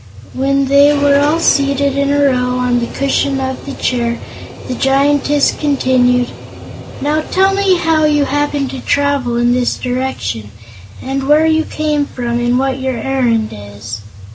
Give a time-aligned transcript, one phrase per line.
[0.33, 4.19] When they were all seated in a row on the cushion of the chair,
[4.67, 6.29] the Giantess continued:
[7.01, 10.49] "Now tell me how you happened to travel in this direction,
[11.03, 14.01] and where you came from and what your errand is."